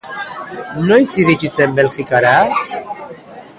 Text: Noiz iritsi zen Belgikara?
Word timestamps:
Noiz 0.87 1.11
iritsi 1.23 1.51
zen 1.57 1.77
Belgikara? 1.81 2.35